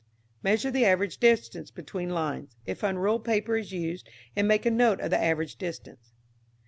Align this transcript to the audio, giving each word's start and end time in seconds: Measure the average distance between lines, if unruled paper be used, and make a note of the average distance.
Measure 0.41 0.71
the 0.71 0.83
average 0.83 1.19
distance 1.19 1.69
between 1.69 2.09
lines, 2.09 2.57
if 2.65 2.81
unruled 2.81 3.23
paper 3.23 3.53
be 3.61 3.67
used, 3.77 4.09
and 4.35 4.47
make 4.47 4.65
a 4.65 4.71
note 4.71 4.99
of 4.99 5.11
the 5.11 5.23
average 5.23 5.57
distance. 5.57 6.15